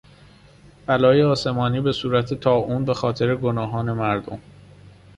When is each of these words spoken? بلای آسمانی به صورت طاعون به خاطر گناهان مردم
بلای 0.85 1.23
آسمانی 1.23 1.81
به 1.81 1.91
صورت 1.91 2.33
طاعون 2.33 2.85
به 2.85 2.93
خاطر 2.93 3.35
گناهان 3.35 3.91
مردم 3.91 4.39